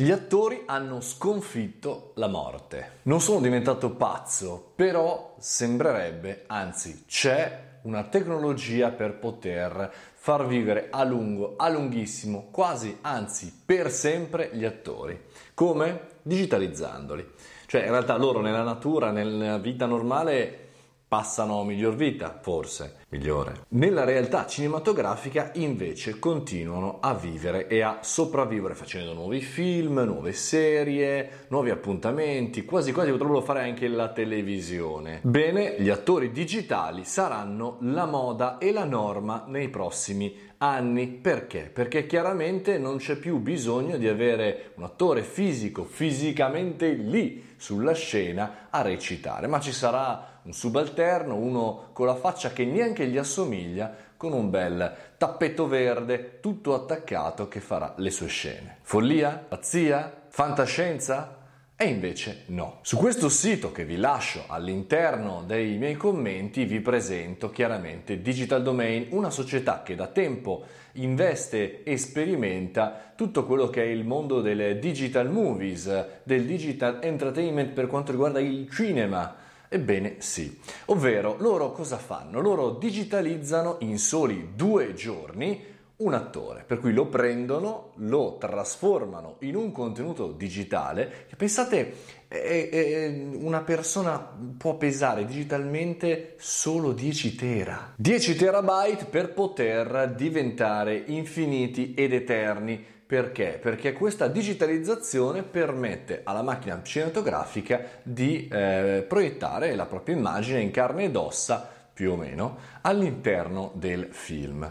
[0.00, 2.98] Gli attori hanno sconfitto la morte.
[3.02, 11.02] Non sono diventato pazzo, però sembrerebbe, anzi c'è una tecnologia per poter far vivere a
[11.02, 15.20] lungo, a lunghissimo, quasi, anzi per sempre gli attori.
[15.52, 16.18] Come?
[16.22, 17.32] Digitalizzandoli.
[17.66, 20.67] Cioè in realtà loro nella natura, nella vita normale
[21.08, 23.64] passano miglior vita, forse migliore.
[23.68, 31.46] Nella realtà cinematografica invece continuano a vivere e a sopravvivere facendo nuovi film, nuove serie,
[31.48, 35.20] nuovi appuntamenti, quasi quasi potrebbero fare anche la televisione.
[35.22, 41.06] Bene, gli attori digitali saranno la moda e la norma nei prossimi anni.
[41.08, 41.70] Perché?
[41.72, 48.68] Perché chiaramente non c'è più bisogno di avere un attore fisico, fisicamente lì sulla scena
[48.70, 53.94] a recitare, ma ci sarà un subalterno, uno con la faccia che neanche gli assomiglia,
[54.16, 58.78] con un bel tappeto verde tutto attaccato che farà le sue scene.
[58.80, 59.44] Follia?
[59.46, 60.22] Pazzia?
[60.28, 61.36] Fantascienza?
[61.76, 62.78] E invece no.
[62.80, 69.08] Su questo sito che vi lascio all'interno dei miei commenti vi presento chiaramente Digital Domain,
[69.10, 74.78] una società che da tempo investe e sperimenta tutto quello che è il mondo delle
[74.78, 81.98] digital movies, del digital entertainment per quanto riguarda il cinema Ebbene sì, ovvero loro cosa
[81.98, 82.40] fanno?
[82.40, 85.62] Loro digitalizzano in soli due giorni
[85.98, 91.94] un attore, per cui lo prendono, lo trasformano in un contenuto digitale che pensate
[92.28, 94.18] è, è una persona
[94.56, 97.92] può pesare digitalmente solo 10 tera.
[97.96, 103.58] 10 terabyte per poter diventare infiniti ed eterni perché?
[103.60, 111.04] Perché questa digitalizzazione permette alla macchina cinematografica di eh, proiettare la propria immagine in carne
[111.04, 114.70] ed ossa, più o meno, all'interno del film.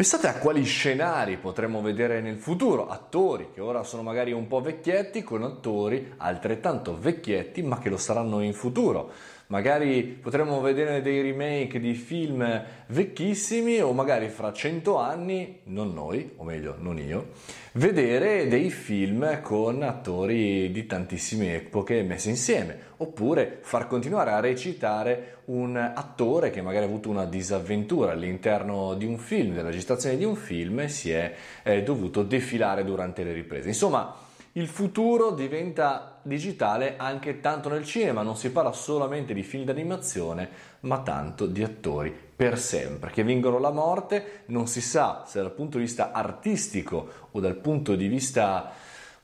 [0.00, 4.62] Pensate a quali scenari potremmo vedere nel futuro, attori che ora sono magari un po'
[4.62, 9.12] vecchietti con attori altrettanto vecchietti ma che lo saranno in futuro.
[9.50, 16.34] Magari potremmo vedere dei remake di film vecchissimi o magari fra cento anni, non noi,
[16.36, 17.30] o meglio non io,
[17.72, 25.38] vedere dei film con attori di tantissime epoche messi insieme, oppure far continuare a recitare
[25.46, 30.24] un attore che magari ha avuto una disavventura all'interno di un film, della registrazione di
[30.24, 31.34] un film e si è
[31.64, 33.66] eh, dovuto defilare durante le riprese.
[33.66, 39.64] Insomma, il futuro diventa digitale anche tanto nel cinema, non si parla solamente di film
[39.64, 40.48] d'animazione,
[40.80, 45.52] ma tanto di attori per sempre, che vincono la morte, non si sa se dal
[45.52, 48.72] punto di vista artistico o dal punto di vista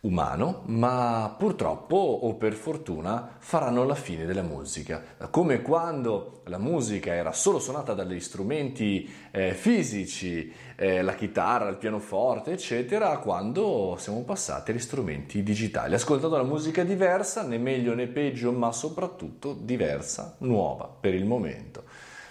[0.06, 5.02] umano, ma purtroppo o per fortuna faranno la fine della musica.
[5.30, 11.76] Come quando la musica era solo suonata dagli strumenti eh, fisici, eh, la chitarra, il
[11.76, 18.06] pianoforte, eccetera, quando siamo passati agli strumenti digitali, ascoltando la musica diversa, né meglio né
[18.06, 21.82] peggio, ma soprattutto diversa, nuova per il momento.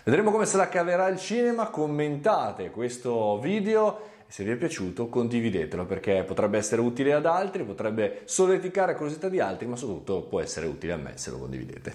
[0.06, 5.86] Vedremo come se la caverà il cinema, commentate questo video se vi è piaciuto condividetelo
[5.86, 10.66] perché potrebbe essere utile ad altri, potrebbe solleticare curiosità di altri, ma soprattutto può essere
[10.66, 11.94] utile a me se lo condividete.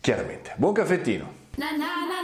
[0.00, 0.52] Chiaramente.
[0.56, 1.44] Buon caffettino!
[1.56, 2.15] Na na na